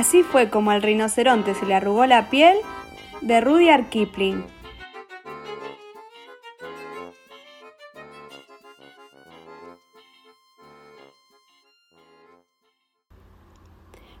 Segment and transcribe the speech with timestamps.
[0.00, 2.56] Así fue como al rinoceronte se le arrugó la piel
[3.20, 4.46] de Rudyard Kipling.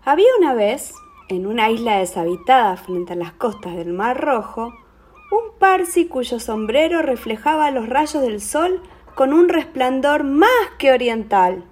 [0.04, 0.92] Había una vez,
[1.30, 4.74] en una isla deshabitada frente a las costas del Mar Rojo,
[5.32, 8.82] un parsi cuyo sombrero reflejaba los rayos del sol
[9.14, 11.69] con un resplandor más que oriental.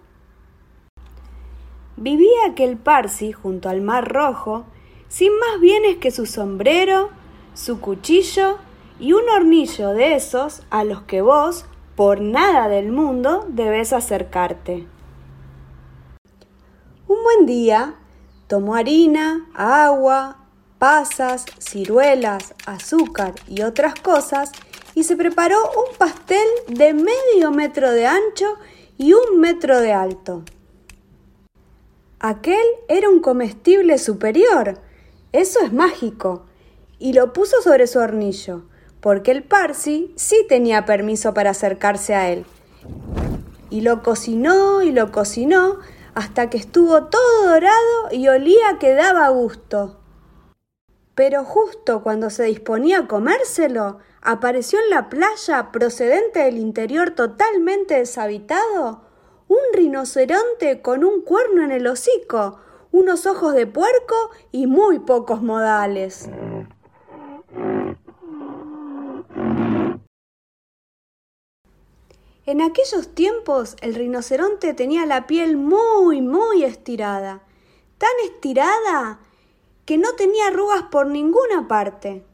[2.01, 4.67] Vivía aquel parsi junto al Mar Rojo,
[5.09, 7.11] sin más bienes que su sombrero,
[7.55, 8.59] su cuchillo
[9.01, 11.65] y un hornillo de esos a los que vos,
[11.97, 14.87] por nada del mundo, debes acercarte.
[17.09, 17.97] Un buen día,
[18.47, 20.47] tomó harina, agua,
[20.79, 24.53] pasas, ciruelas, azúcar y otras cosas
[24.95, 28.55] y se preparó un pastel de medio metro de ancho
[28.99, 30.45] y un metro de alto.
[32.21, 34.81] Aquel era un comestible superior,
[35.31, 36.47] eso es mágico,
[36.99, 38.65] y lo puso sobre su hornillo,
[39.01, 42.45] porque el Parsi sí tenía permiso para acercarse a él.
[43.71, 45.79] Y lo cocinó y lo cocinó
[46.15, 50.01] hasta que estuvo todo dorado y olía que daba gusto.
[51.15, 57.95] Pero justo cuando se disponía a comérselo, apareció en la playa, procedente del interior totalmente
[57.95, 59.08] deshabitado,
[59.49, 62.61] un rinoceronte con un cuerno en el hocico,
[62.93, 66.29] unos ojos de puerco y muy pocos modales.
[72.47, 77.43] En aquellos tiempos el rinoceronte tenía la piel muy, muy estirada,
[77.99, 79.21] tan estirada
[79.85, 82.25] que no tenía arrugas por ninguna parte.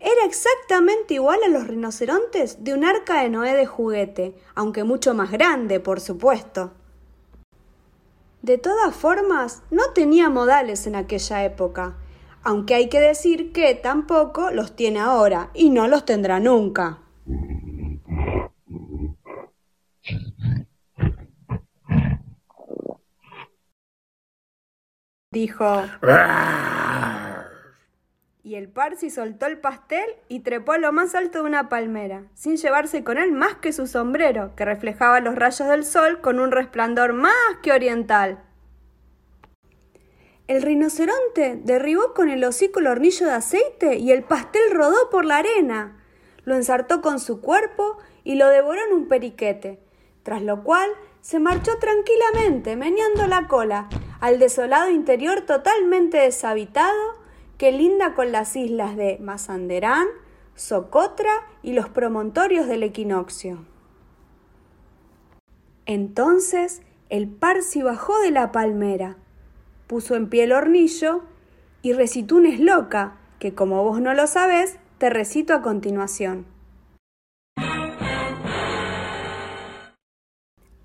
[0.00, 5.14] Era exactamente igual a los rinocerontes de un arca de Noé de juguete, aunque mucho
[5.14, 6.72] más grande, por supuesto.
[8.42, 11.96] De todas formas, no tenía modales en aquella época,
[12.42, 17.00] aunque hay que decir que tampoco los tiene ahora y no los tendrá nunca.
[25.32, 25.84] dijo.
[28.50, 32.24] Y el Parsi soltó el pastel y trepó a lo más alto de una palmera,
[32.34, 36.40] sin llevarse con él más que su sombrero, que reflejaba los rayos del sol con
[36.40, 38.42] un resplandor más que oriental.
[40.48, 45.24] El rinoceronte derribó con el hocico el hornillo de aceite y el pastel rodó por
[45.24, 46.02] la arena.
[46.42, 49.78] Lo ensartó con su cuerpo y lo devoró en un periquete,
[50.24, 50.90] tras lo cual
[51.20, 53.88] se marchó tranquilamente, meneando la cola,
[54.18, 57.19] al desolado interior totalmente deshabitado
[57.60, 60.06] que linda con las islas de Mazanderán,
[60.54, 61.30] Socotra
[61.62, 63.66] y los promontorios del equinoccio.
[65.84, 69.18] Entonces el Parsi bajó de la palmera,
[69.88, 71.22] puso en pie el hornillo
[71.82, 76.46] y recitó un esloca que, como vos no lo sabés, te recito a continuación.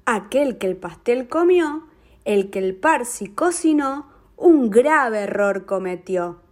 [0.06, 1.88] Aquel que el pastel comió
[2.26, 6.44] el que el Parsi cocinó, un grave error cometió.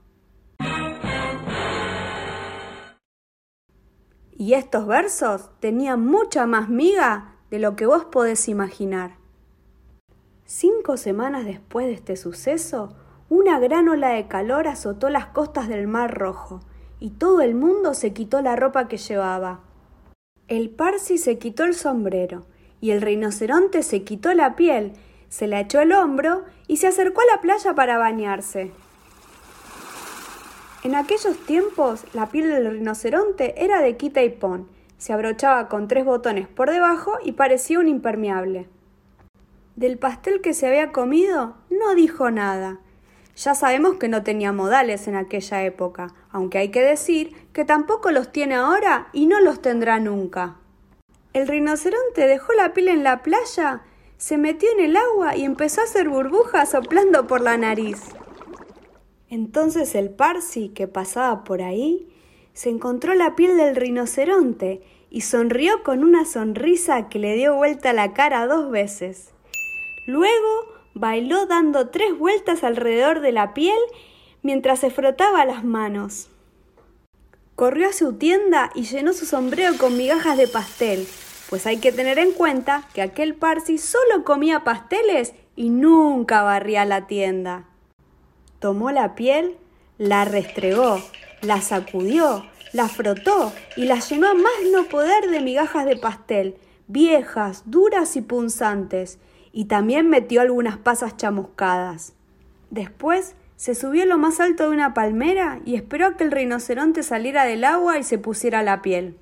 [4.43, 9.15] Y estos versos tenían mucha más miga de lo que vos podés imaginar.
[10.43, 12.93] Cinco semanas después de este suceso,
[13.29, 16.59] una gran ola de calor azotó las costas del Mar Rojo,
[16.99, 19.61] y todo el mundo se quitó la ropa que llevaba.
[20.49, 22.45] El Parsi se quitó el sombrero,
[22.81, 24.91] y el rinoceronte se quitó la piel,
[25.29, 28.73] se le echó el hombro y se acercó a la playa para bañarse.
[30.83, 34.67] En aquellos tiempos la piel del rinoceronte era de quita y pon,
[34.97, 38.67] se abrochaba con tres botones por debajo y parecía un impermeable.
[39.75, 42.79] Del pastel que se había comido no dijo nada.
[43.35, 48.11] Ya sabemos que no tenía modales en aquella época, aunque hay que decir que tampoco
[48.11, 50.57] los tiene ahora y no los tendrá nunca.
[51.31, 53.81] El rinoceronte dejó la piel en la playa
[54.24, 58.00] se metió en el agua y empezó a hacer burbujas soplando por la nariz.
[59.33, 62.07] Entonces el Parsi, que pasaba por ahí,
[62.53, 67.94] se encontró la piel del rinoceronte y sonrió con una sonrisa que le dio vuelta
[67.94, 69.31] la cara dos veces.
[70.06, 73.80] Luego bailó dando tres vueltas alrededor de la piel
[74.44, 76.30] mientras se frotaba las manos.
[77.56, 81.07] Corrió a su tienda y llenó su sombrero con migajas de pastel,
[81.50, 86.85] pues hay que tener en cuenta que aquel Parsi solo comía pasteles y nunca barría
[86.85, 87.72] la tienda.
[88.63, 89.57] Tomó la piel,
[89.98, 90.98] la restregó,
[91.42, 96.56] la sacudió, la frotó y la llenó a más no poder de migajas de pastel,
[96.88, 99.19] viejas, duras y punzantes,
[99.51, 102.13] y también metió algunas pasas chamuscadas.
[102.69, 106.31] Después Se subió a lo más alto de una palmera y esperó a que el
[106.31, 109.18] rinoceronte saliera del agua y se pusiera la piel.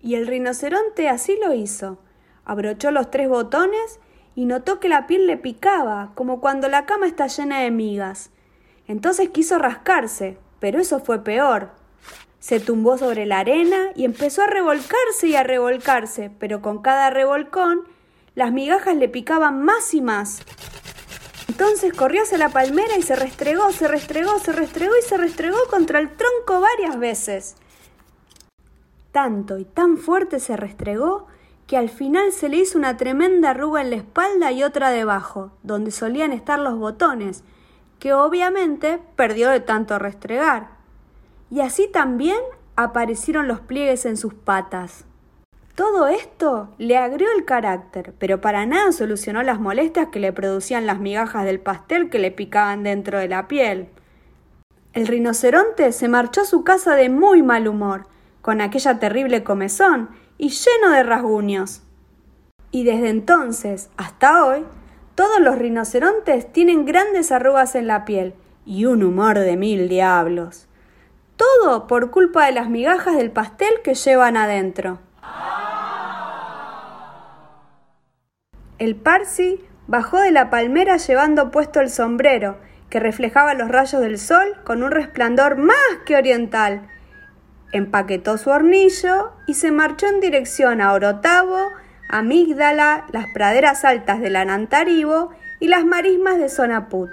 [0.00, 1.98] Y el rinoceronte así lo hizo.
[2.44, 3.98] Abrochó los tres botones
[4.34, 8.30] y notó que la piel le picaba, como cuando la cama está llena de migas.
[8.86, 11.70] Entonces quiso rascarse, pero eso fue peor.
[12.40, 17.10] Se tumbó sobre la arena y empezó a revolcarse y a revolcarse, pero con cada
[17.10, 17.82] revolcón
[18.34, 20.40] las migajas le picaban más y más.
[21.48, 25.58] Entonces corrió hacia la palmera y se restregó, se restregó, se restregó y se restregó
[25.70, 27.56] contra el tronco varias veces.
[29.12, 31.26] Tanto y tan fuerte se restregó
[31.72, 35.52] que al final se le hizo una tremenda arruga en la espalda y otra debajo,
[35.62, 37.44] donde solían estar los botones,
[37.98, 40.68] que obviamente perdió de tanto restregar.
[41.50, 42.36] Y así también
[42.76, 45.06] aparecieron los pliegues en sus patas.
[45.74, 50.84] Todo esto le agrió el carácter, pero para nada solucionó las molestias que le producían
[50.84, 53.88] las migajas del pastel que le picaban dentro de la piel.
[54.92, 58.08] El rinoceronte se marchó a su casa de muy mal humor,
[58.42, 60.10] con aquella terrible comezón,
[60.42, 61.82] y lleno de rasguños.
[62.72, 64.64] Y desde entonces hasta hoy,
[65.14, 68.34] todos los rinocerontes tienen grandes arrugas en la piel
[68.66, 70.66] y un humor de mil diablos.
[71.36, 74.98] Todo por culpa de las migajas del pastel que llevan adentro.
[78.78, 82.58] El Parsi bajó de la palmera llevando puesto el sombrero,
[82.90, 86.88] que reflejaba los rayos del sol con un resplandor más que oriental,
[87.72, 91.58] empaquetó su hornillo y se marchó en dirección a Orotavo,
[92.08, 95.30] Amígdala, las praderas altas de la Nantaribo
[95.60, 97.08] y las marismas de Sonaput.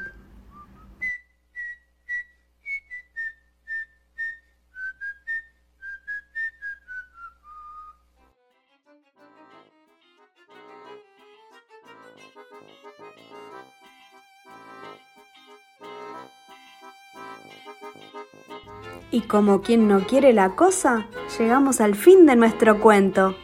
[19.12, 21.08] Y como quien no quiere la cosa,
[21.38, 23.36] llegamos al fin de nuestro cuento.